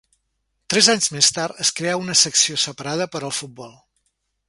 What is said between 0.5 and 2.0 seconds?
Tres anys més tard es creà